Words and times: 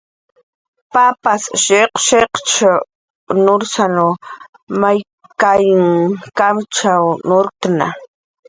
Papas 0.93 1.43
shiq'shiq' 1.63 2.37
nursanw 3.43 4.09
may 4.81 4.97
kayn 5.41 5.81
kamacht'isn 6.37 7.05
imurktna. 7.23 7.87